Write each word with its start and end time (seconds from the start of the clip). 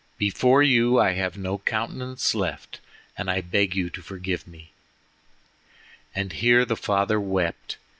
Before 0.17 0.63
you 0.63 0.99
I 0.99 1.11
have 1.11 1.37
no 1.37 1.59
countenance 1.59 2.33
left, 2.33 2.79
and 3.15 3.29
I 3.29 3.41
beg 3.41 3.75
you 3.75 3.91
to 3.91 4.01
forgive 4.01 4.47
me." 4.47 4.71
And 6.15 6.33
here 6.33 6.65
the 6.65 6.75
father 6.75 7.19
wept. 7.19 7.77